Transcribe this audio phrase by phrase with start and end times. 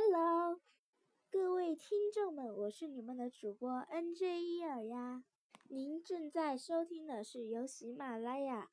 [0.00, 0.60] Hello，
[1.28, 5.24] 各位听众们，我是你们的主播 NJ 伊尔呀。
[5.64, 8.70] 您正在收听的是由喜马拉雅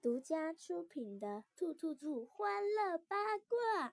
[0.00, 3.88] 独家出品的《兔兔兔欢乐八卦》。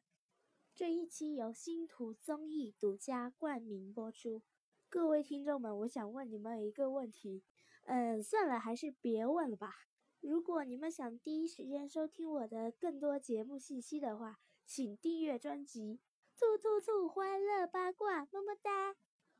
[0.75, 4.43] 这一期由星图综艺独家冠名播出。
[4.87, 7.43] 各位听众们，我想问你们一个问题，
[7.85, 9.73] 嗯，算了，还是别问了吧。
[10.19, 15.95] 如果你们想第一时间收听我的更多节目信息的话，请订阅专辑
[16.39, 18.95] 《兔兔兔欢乐八卦》，么么哒，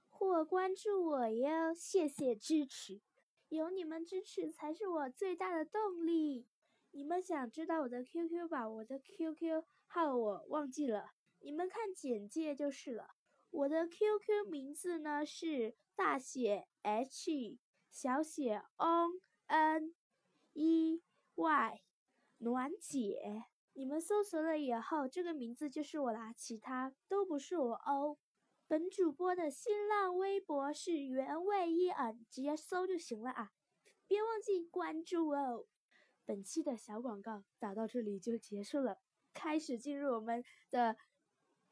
[0.10, 3.00] 或关注我哟，谢谢支持，
[3.48, 6.50] 有你们支持才是我最大的动力。
[6.92, 8.68] 你们想知道我的 QQ 吧？
[8.68, 13.12] 我的 QQ 号我忘记了，你们看简介就是了。
[13.50, 17.60] 我的 QQ 名字呢是大写 H，
[17.90, 19.94] 小写 ON，E
[21.36, 21.82] Y，
[22.40, 23.46] 暖姐。
[23.74, 28.18] 你们搜索了以后，这个名字就是我啦，其他都不是我哦。
[28.68, 33.52] 本主播的新浪微博是原味一耳，直接搜就行了啊，
[34.06, 35.66] 别忘记关注哦。
[36.26, 39.00] 本期的小广告打到这里就结束了，
[39.34, 40.98] 开始进入我们的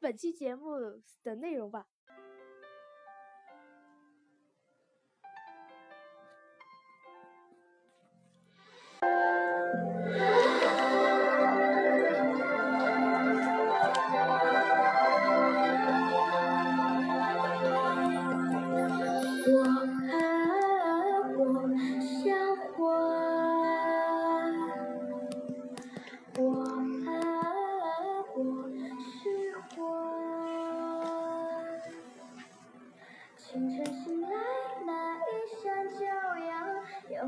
[0.00, 0.76] 本期节目
[1.22, 1.88] 的内容吧。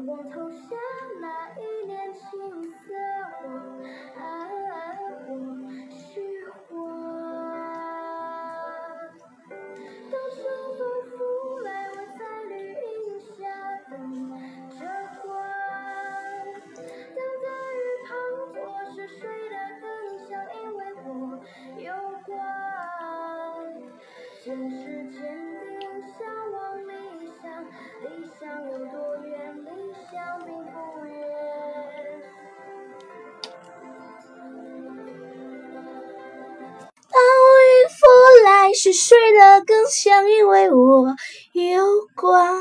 [0.06, 0.76] 我投下
[1.20, 1.69] 那一。
[38.82, 41.14] 是睡得更香，因为我
[41.52, 41.84] 有
[42.16, 42.56] 光。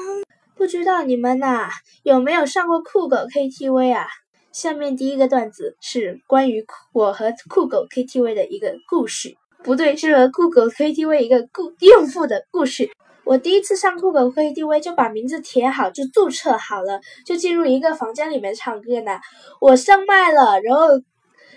[0.54, 1.70] 不知道你们呐
[2.04, 4.06] 有没有上过酷狗 KTV 啊？
[4.52, 12.90] 下面第一个段子是关于我和酷狗 KTV 的一个故事，不对，是和酷狗 KTV 一个故用户的故事。
[13.24, 19.22] 我第一次上酷狗 KTV 就把名字填好，就注册好了，就进入一个房间里面唱歌呢。
[19.62, 20.88] 我上麦了，然后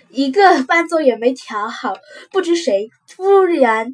[0.09, 1.93] 一个伴奏也没调好，
[2.31, 3.93] 不知谁突然。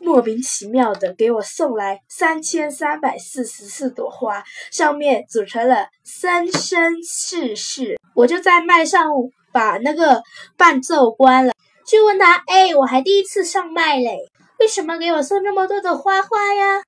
[0.00, 7.98] 莫名其妙的给我送来三千三百四十四朵花，上面组成了生生世世。
[8.14, 9.10] 我就在麦上
[9.52, 10.22] 把那个
[10.56, 11.52] 伴奏关了，
[11.86, 14.18] 就问他：“哎，我还第一次上麦嘞，
[14.58, 16.82] 为什么给我送这么多的花花呀？”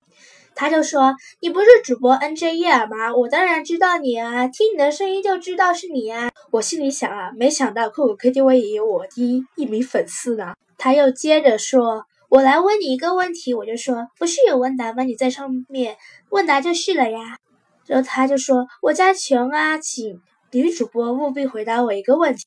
[0.55, 3.15] 他就说：“你不是主播 N J 叶尔吗？
[3.15, 10.55] 我当然知道你啊，听你的声音就知道是你啊。”我心里想啊，没想到酷狗 K T V 也有我第一名粉丝呢。
[10.77, 12.05] 他又接着说。
[12.28, 15.03] 我来问你一个问题，我就说不是有问答吗？
[15.03, 15.97] 你在上面
[16.28, 17.39] 问答就是了呀。
[17.87, 20.21] 然后他就说我家穷啊，请
[20.53, 22.47] 女主播务必回答我一个问题。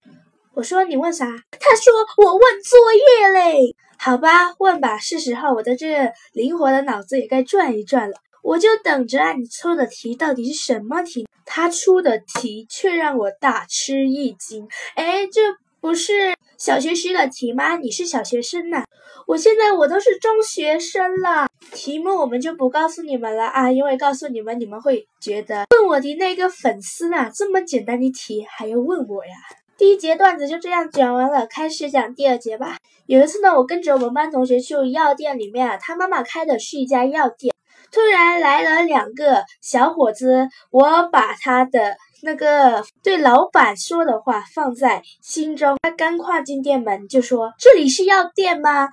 [0.54, 1.26] 我说你问啥？
[1.26, 3.76] 他说我问作业嘞。
[3.98, 5.00] 好吧，问吧。
[5.00, 8.18] 是时候我的这灵活的脑子也该转一转了。
[8.44, 11.28] 我就等着啊，你出的题到底是什么题？
[11.44, 14.68] 他出的题却让我大吃一惊。
[14.94, 15.42] 哎，这
[15.80, 17.76] 不是小学时的题吗？
[17.78, 18.84] 你是小学生呐。
[19.26, 29.32] 我现在我都是中学生了，题目我们就不告诉你们了啊，因为告诉你们你们会觉得问我的那个粉丝呢，这么简单的题还要问我呀。
[29.76, 32.78] 第一节段子就这样讲完了，开始讲第二节吧。
[33.08, 37.51] 有一次呢，我跟着我们班同学去药店里面啊，他妈妈开的是一家药店，
[37.92, 41.98] 突然来了两个小伙子，我把他的。
[42.24, 48.90] 那个对老板说的话放在心中，他刚跨进店门就说：“这里是药店吗？”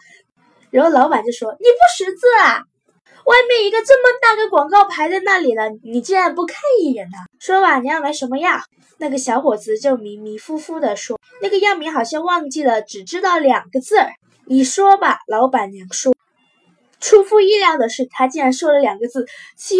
[0.72, 2.62] 然后老板就说：“你不识字啊？
[3.26, 8.58] 外面一个这么大个广告牌在那里了，你竟然不看一眼呢？”说吧，你要买什么药？
[8.96, 14.08] 那个小伙子就迷迷糊糊的说：“那个药名好像忘记了，只知道两个字儿。”
[14.48, 16.14] 你说吧，老板娘说。
[17.00, 19.76] 出乎意料的是，他竟然说了两个字：“胶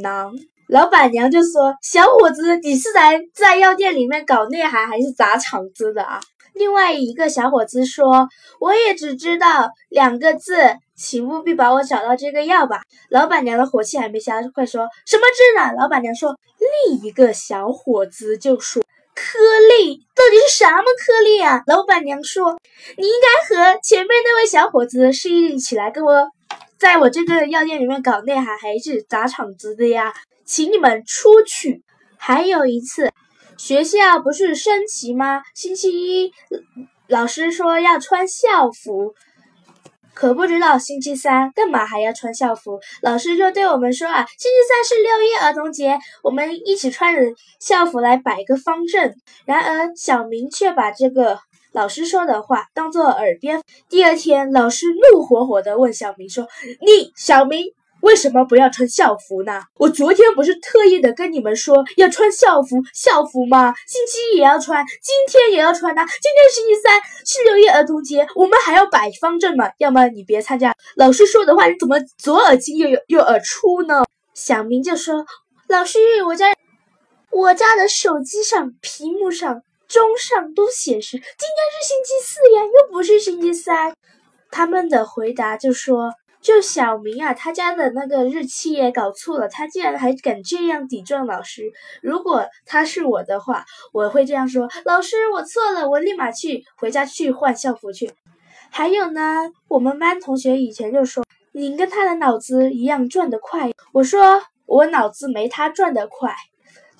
[0.00, 0.34] 囊。”
[0.68, 6.20] 老板娘就说：“小伙子，你是来在药店里面搞内涵，还是砸场子的啊？”
[6.54, 8.28] 另外一个小伙子说
[8.60, 10.56] ：“我也只知道两个字，
[10.96, 15.72] 请务必帮我找到这个药吧。”老板娘的火气还没消，快说什么字呢？
[15.78, 16.36] 老板娘说。
[16.86, 18.84] 另一个小伙子就说
[19.16, 19.38] ：“颗
[19.80, 22.56] 粒到底是什么颗粒啊？”老板娘说
[22.96, 26.30] ：“你应该和前面那位小伙子是一起来跟我，
[26.82, 30.12] 在我这个药店里面搞内涵，还是砸场子的呀？
[30.44, 31.84] 请你们出去。”
[32.18, 33.12] 还有一次。
[33.56, 35.42] 学校不是升旗吗？
[35.54, 36.32] 星期一，
[37.06, 39.14] 老师说要穿校服，
[40.12, 42.80] 可不知道星期三干嘛还要穿校服。
[43.00, 47.20] 老师就对我们说啊，星期三是六一儿童节，我们一起穿着
[47.60, 49.14] 校服来摆个方阵。
[49.46, 51.38] 然而小明却把这个
[51.72, 53.62] 老师说的话当做耳边。
[53.88, 56.46] 第二天，老师怒火火地问小明说
[56.80, 57.66] ：“你，小明。”
[58.02, 59.62] 为什么不要穿校服呢？
[59.78, 63.72] 我昨天不是特意的跟你们说要穿校服，校服吗？
[63.86, 66.04] 星期一也要穿，今天也要穿呐。
[66.04, 69.70] 今天星期三是六一儿童节，我们还要摆方阵嘛。
[69.78, 74.02] 要么你别参加，老师说的话你怎么左耳进右右耳出呢？
[74.34, 75.24] 小明就说
[75.70, 76.52] ：“老师，我家
[77.30, 83.94] 我家的手机上屏幕上钟上都显示今天是星期四呀，又不是星期三。”
[84.50, 86.14] 他们的回答就说。
[86.42, 91.70] 就小明啊，他家的那个日期也搞错了，他竟然还敢这样抵撞老师。
[92.02, 98.10] 如果他是我的话，我会这样说：“老师，我错了，我立马去回家去换校服去。”
[98.72, 101.24] 还有呢，我们班同学以前就说
[101.54, 106.34] ：“你跟他的脑子一样转得快。”我说：“我脑子没他转得快，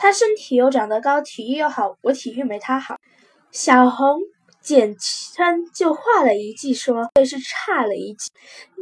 [0.03, 2.97] 他身体又长得高，体育又好，我体育没他好。”
[3.53, 4.19] 小红。
[4.61, 8.31] 简称就画了一记，说也是差了一记。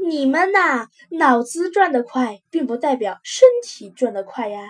[0.07, 4.61] 你们呐，脑子转得快，并不代表身体转得快呀。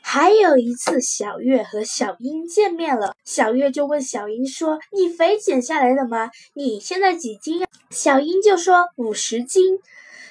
[0.00, 6.30] 还有一次，小月和小英见面了，小月就问小英说：“你肥减下来了吗？
[6.54, 9.80] 你现在几斤呀？”小英就说：“五十斤。”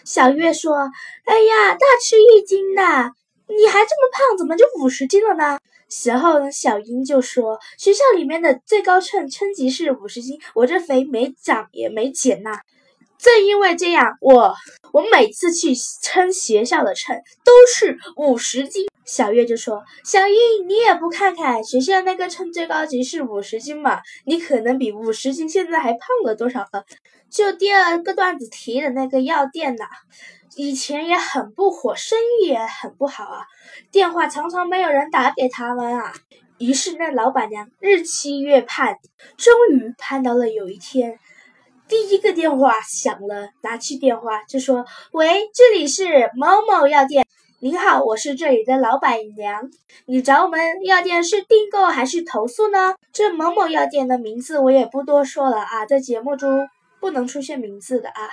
[0.04, 0.90] 小月说
[1.26, 3.12] ：“哎呀，大吃一惊呐！
[3.58, 5.60] 你还这么胖，怎么就五十斤了呢？”
[5.90, 12.62] 时候呢，小英就说：“学校里面的最高称称级是五十斤，我这肥没长也没减呐。
[13.18, 14.56] 正因为这样，我
[14.94, 20.36] 我每次去称学校的称都是五十斤。”小月就说：“小英，
[20.70, 24.00] 你也不看看学校那个称最高级是五十斤嘛？
[24.26, 26.86] 你可能比五十斤现在还胖了多少了？
[27.32, 29.86] 就第二个段子提的那个药店呐。”
[30.58, 33.46] 以前也很不火，生意也很不好啊，
[33.90, 36.12] 电话常常没有人打给他们啊。
[36.58, 38.98] 于是那老板娘日期月盼，
[39.38, 41.18] 终于盼到了有一天，
[41.88, 47.26] 第一个电话响了，拿起电话就说：“喂，这里是某某药店，
[47.62, 49.70] 您好，我是这里的老板娘，
[50.06, 52.96] 你找我们药店是订购还是投诉呢？
[53.14, 56.68] 这某某药店的名字我也不多说了啊，在节目中。”
[57.02, 58.30] 不能出现名字的啊！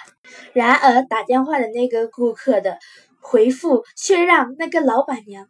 [0.53, 2.79] 然而打电话的那个顾客的
[3.19, 5.49] 回复却让那个老板娘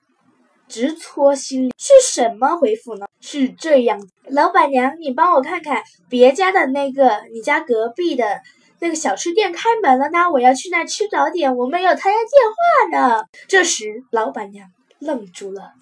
[0.69, 1.71] 直戳心。
[1.77, 3.07] 是什么回复呢？
[3.21, 8.41] 是这样：老板娘，你帮我看看别家的那个，你家隔壁的
[8.79, 13.25] 那个小吃店开门了呢，我要去那吃早点，我没有他家电话呢。
[13.49, 15.73] 这时，老板娘愣住了。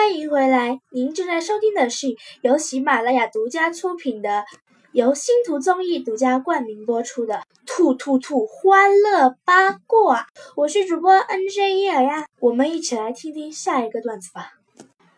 [0.00, 4.46] 欢迎回来，您正在收听的是由喜马拉雅独家出品的、
[4.92, 7.34] 由星图综艺独家冠名播出的
[7.66, 10.22] 《兔兔兔欢乐八卦》。
[10.56, 14.54] 我是主播 N J 叶儿呀，我们一起来听听下一个段子吧。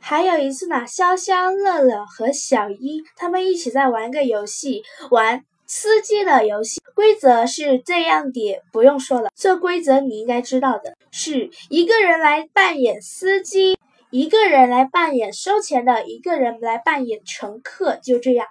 [0.01, 6.81] 还有一次呢，潇潇、乐乐和小英他们一起在玩个游戏，玩司机的游戏。
[6.97, 13.79] 规则是这样的，不用说了，这规则你应该知道的，是一个人来扮演司机。
[14.13, 18.47] 一个人来扮演收钱的，一个人来扮演乘客，就这样，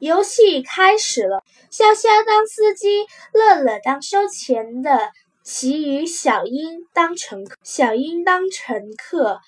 [0.00, 1.44] 游戏开始了。
[1.70, 5.12] 潇潇当司机，乐乐当收钱的，
[5.44, 7.54] 其余小英当乘客。
[7.62, 9.38] 小英当乘客，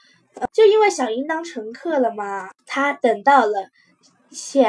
[0.52, 2.50] 就因为小英当乘客了嘛。
[2.64, 3.66] 他等到了
[4.30, 4.60] 小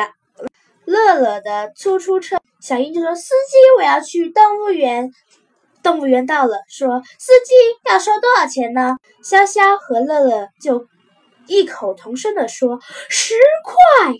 [0.86, 5.12] 乐乐的出租车，小英就说：“司机，我要去动物园。”
[5.90, 7.56] 动物园到了，说司机
[7.90, 8.98] 要收多少钱呢？
[9.24, 10.86] 潇潇和乐乐就
[11.48, 12.80] 异口同声的说
[13.10, 14.14] 十块。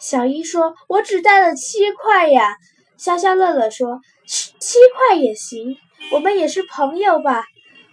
[0.00, 2.56] 小英说：“我只带了七块呀。”
[2.98, 5.76] 潇潇乐乐说：“七块也行，
[6.10, 7.44] 我们也是朋友吧？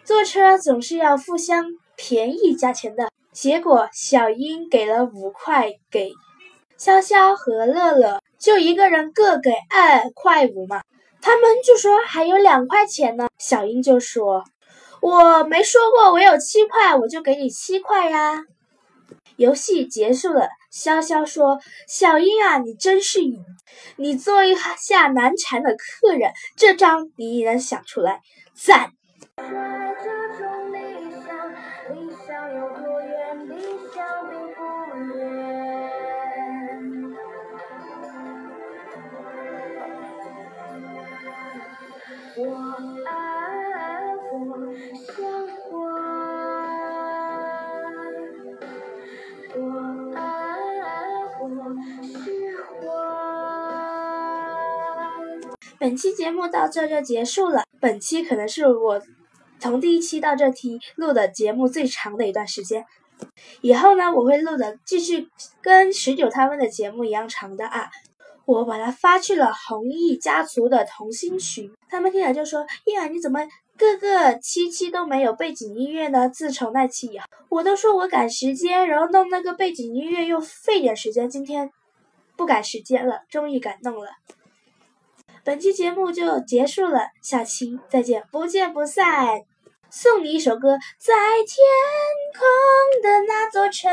[0.03, 6.09] 坐车总是要互相便宜价钱的。”结果小英给了五块给
[6.79, 10.81] 潇潇和乐乐，就一个人各给二块五嘛。
[11.27, 13.27] 他们就说还有两块钱呢。
[13.37, 14.45] 小英就说
[15.01, 18.45] ：“我没说过我有七块，我就给你七块呀。”
[19.35, 23.19] 游戏结束了，潇潇说：“小英啊，你真是，
[23.97, 28.21] 你做一下难缠的客人，这张你也能想出来，
[28.55, 28.91] 赞。”
[55.87, 57.63] 本期节目到这就结束了。
[57.79, 59.01] 本期可能是我
[59.57, 62.85] 从第一期到这期录的节目最长的一段时间。
[63.61, 65.29] 以后呢，我会录的继续
[65.61, 67.89] 跟十九他们的节目一样长的啊。
[68.43, 73.39] 我把它发去了弘毅家族的同心群，他们听了就说：“呀，你怎么
[73.77, 76.27] 各个七期都没有背景音乐呢？
[76.27, 81.71] 自从那期以后，我都说我赶时间，然后弄那个背景音乐又费点时间，今天
[82.35, 84.09] 不赶时间了，终于敢弄了。”
[85.47, 89.29] 本期节目就结束了，下期再见，不见不散。
[89.89, 91.57] 送你一首歌，在天
[92.37, 93.89] 空的那座城，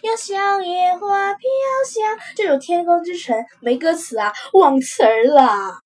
[0.00, 1.46] 有小野花飘
[1.86, 2.18] 香。
[2.34, 5.80] 这首《天空之城》没歌词啊，忘词儿了。